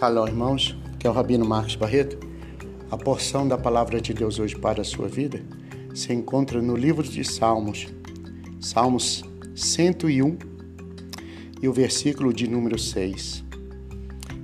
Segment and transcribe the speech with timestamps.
[0.00, 2.18] Shalom, irmãos, que é o Rabino Marcos Barreto.
[2.90, 5.44] A porção da palavra de Deus hoje para a sua vida
[5.94, 7.86] se encontra no livro de Salmos,
[8.58, 9.22] Salmos
[9.54, 10.38] 101
[11.60, 13.44] e o versículo de número 6.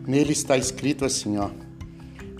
[0.06, 1.48] Nele está escrito assim, ó: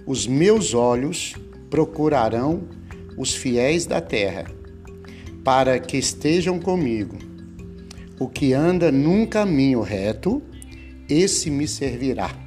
[0.07, 1.37] Os meus olhos
[1.71, 2.69] procurarão
[3.17, 4.45] os fiéis da terra,
[5.43, 7.17] para que estejam comigo.
[8.21, 10.43] O que anda num caminho reto,
[11.09, 12.45] esse me servirá.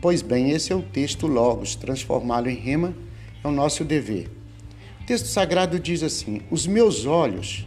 [0.00, 2.94] Pois bem, esse é o texto Logos, transformá-lo em rema
[3.44, 4.30] é o nosso dever.
[5.02, 7.66] O texto sagrado diz assim: Os meus olhos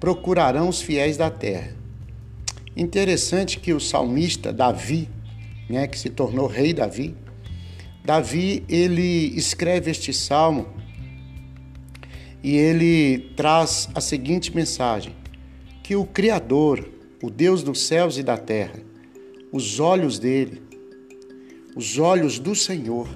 [0.00, 1.76] procurarão os fiéis da terra.
[2.76, 5.08] Interessante que o salmista Davi,
[5.70, 7.14] né, que se tornou rei Davi,
[8.04, 10.66] Davi ele escreve este salmo
[12.42, 15.14] e ele traz a seguinte mensagem:
[15.84, 16.90] que o Criador,
[17.22, 18.93] o Deus dos céus e da terra,
[19.54, 20.60] os olhos dele,
[21.76, 23.06] os olhos do Senhor,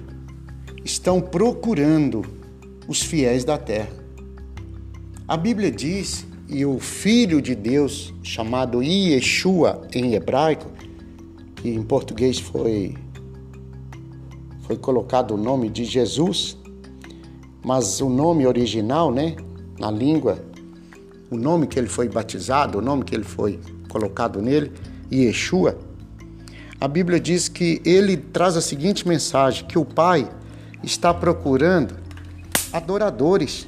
[0.85, 2.23] estão procurando
[2.87, 3.91] os fiéis da terra.
[5.27, 10.71] A Bíblia diz, e o Filho de Deus, chamado Yeshua em hebraico,
[11.57, 12.95] que em português foi,
[14.61, 16.57] foi colocado o nome de Jesus,
[17.65, 19.35] mas o nome original, né,
[19.77, 20.41] na língua,
[21.29, 24.71] o nome que ele foi batizado, o nome que ele foi colocado nele,
[25.11, 25.88] Yeshua,
[26.79, 30.29] a Bíblia diz que ele traz a seguinte mensagem: que o Pai
[30.83, 31.95] está procurando
[32.71, 33.67] adoradores.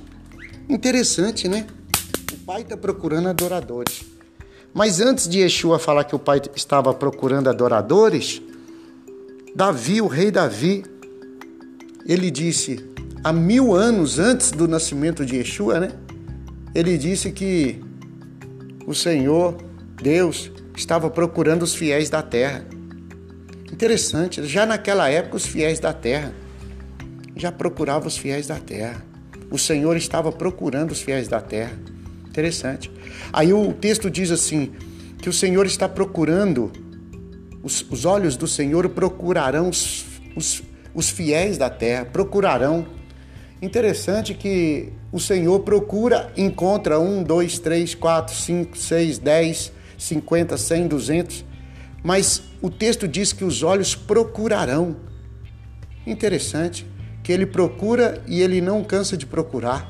[0.70, 1.67] Interessante, né?
[2.32, 4.04] O Pai está procurando adoradores.
[4.73, 8.42] Mas antes de Yeshua falar que o Pai estava procurando adoradores,
[9.54, 10.86] Davi, o rei Davi,
[12.06, 12.89] ele disse,
[13.22, 15.92] há mil anos antes do nascimento de Yeshua, né?
[16.73, 17.84] Ele disse que
[18.88, 19.58] o Senhor,
[20.02, 22.66] Deus, estava procurando os fiéis da terra.
[23.72, 26.33] Interessante, já naquela época os fiéis da terra
[27.36, 29.04] já procuravam os fiéis da terra.
[29.49, 31.73] O Senhor estava procurando os fiéis da terra.
[32.27, 32.92] Interessante.
[33.33, 34.71] Aí o texto diz assim:
[35.21, 36.71] que o Senhor está procurando,
[37.64, 40.05] os, os olhos do Senhor procurarão os,
[40.36, 40.61] os,
[40.93, 42.86] os fiéis da terra, procurarão.
[43.61, 50.87] Interessante que o Senhor procura, encontra um, dois, três, quatro, cinco, seis, dez, cinquenta, cem,
[50.87, 51.45] duzentos
[52.04, 54.98] mas o texto diz que os olhos procurarão.
[56.06, 56.86] Interessante,
[57.23, 59.89] que ele procura e ele não cansa de procurar.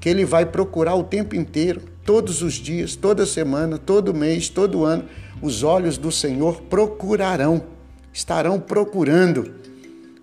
[0.00, 4.84] Que ele vai procurar o tempo inteiro, todos os dias, toda semana, todo mês, todo
[4.84, 5.04] ano.
[5.40, 7.64] Os olhos do Senhor procurarão,
[8.12, 9.54] estarão procurando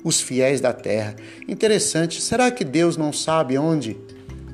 [0.04, 1.16] os fiéis da terra.
[1.48, 3.98] Interessante, será que Deus não sabe onde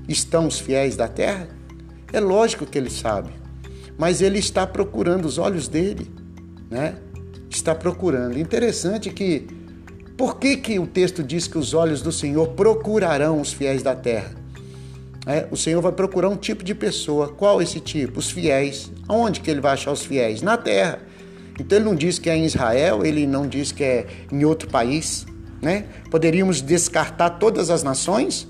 [0.07, 1.47] estão os fiéis da terra?
[2.13, 3.31] É lógico que ele sabe,
[3.97, 6.09] mas ele está procurando os olhos dele
[6.69, 6.95] né?
[7.49, 8.37] Está procurando.
[8.37, 9.47] Interessante que
[10.17, 13.95] por que, que o texto diz que os olhos do Senhor procurarão os fiéis da
[13.95, 14.31] terra?
[15.25, 17.29] É, o Senhor vai procurar um tipo de pessoa.
[17.29, 18.19] Qual esse tipo?
[18.19, 18.91] Os fiéis.
[19.09, 20.41] Onde que ele vai achar os fiéis?
[20.41, 20.99] Na terra.
[21.59, 24.69] Então ele não diz que é em Israel, ele não diz que é em outro
[24.69, 25.25] país.
[25.61, 25.85] Né?
[26.11, 28.47] Poderíamos descartar todas as nações,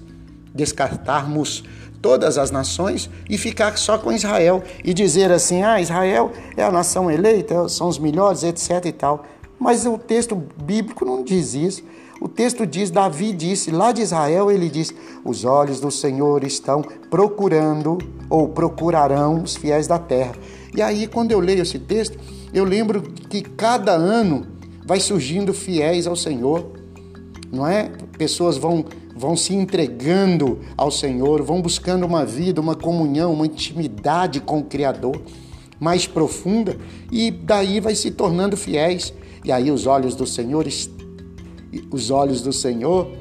[0.55, 1.63] descartarmos
[2.01, 6.71] todas as nações e ficar só com Israel e dizer assim: ah, Israel é a
[6.71, 9.25] nação eleita, são os melhores, etc e tal.
[9.59, 11.83] Mas o texto bíblico não diz isso.
[12.21, 14.93] O texto diz, Davi disse, lá de Israel, ele diz:
[15.23, 17.97] os olhos do Senhor estão procurando
[18.29, 20.33] ou procurarão os fiéis da terra.
[20.75, 22.17] E aí, quando eu leio esse texto,
[22.53, 24.47] eu lembro que cada ano
[24.85, 26.71] vai surgindo fiéis ao Senhor,
[27.51, 27.91] não é?
[28.17, 28.85] Pessoas vão
[29.25, 34.63] vão se entregando ao Senhor, vão buscando uma vida, uma comunhão, uma intimidade com o
[34.63, 35.19] Criador
[35.79, 36.77] mais profunda
[37.11, 39.11] e daí vai se tornando fiéis.
[39.43, 40.67] E aí os olhos do Senhor,
[41.91, 43.11] os olhos do Senhor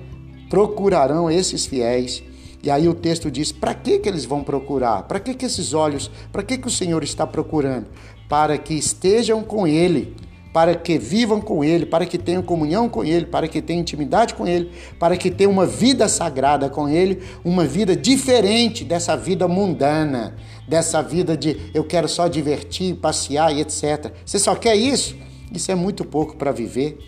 [0.50, 2.22] procurarão esses fiéis.
[2.62, 5.04] E aí o texto diz: para que que eles vão procurar?
[5.04, 6.10] Para que que esses olhos?
[6.31, 7.86] Para que que o Senhor está procurando?
[8.28, 10.15] Para que estejam com ele
[10.54, 14.34] para que vivam com Ele, para que tenham comunhão com Ele, para que tenham intimidade
[14.34, 14.71] com Ele,
[15.01, 20.36] para que tenham uma vida sagrada com Ele, uma vida diferente dessa vida mundana,
[20.68, 24.12] dessa vida de eu quero só divertir, passear e etc.
[24.24, 25.16] Você só quer isso?
[25.53, 27.00] Isso é muito pouco para viver.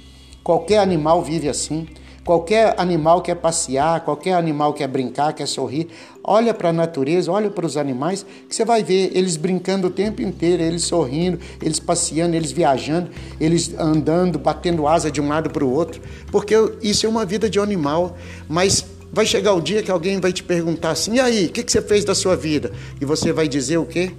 [0.43, 1.87] Qualquer animal vive assim.
[2.27, 5.87] Qualquer animal quer passear, qualquer animal quer brincar, quer sorrir.
[6.25, 9.91] Olha para a natureza, olha para os animais, que você vai ver eles brincando o
[9.91, 15.51] tempo inteiro, eles sorrindo, eles passeando, eles viajando, eles andando, batendo asa de um lado
[15.51, 16.03] para o outro.
[16.33, 16.53] Porque
[16.83, 18.17] isso é uma vida de animal.
[18.49, 21.63] Mas vai chegar o dia que alguém vai te perguntar assim: e aí, o que,
[21.63, 22.73] que você fez da sua vida?
[23.01, 24.11] E você vai dizer o quê?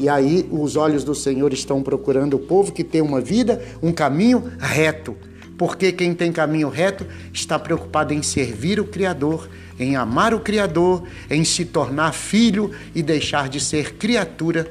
[0.00, 3.92] E aí os olhos do Senhor estão procurando o povo que tem uma vida, um
[3.92, 5.16] caminho reto.
[5.58, 11.02] Porque quem tem caminho reto está preocupado em servir o Criador, em amar o Criador,
[11.28, 14.70] em se tornar filho e deixar de ser criatura.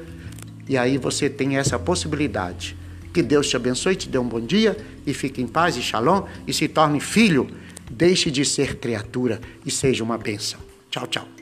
[0.66, 2.74] E aí você tem essa possibilidade.
[3.12, 4.76] Que Deus te abençoe, te dê um bom dia
[5.06, 7.48] e fique em paz e shalom e se torne filho.
[7.90, 10.58] Deixe de ser criatura e seja uma bênção.
[10.90, 11.37] Tchau, tchau.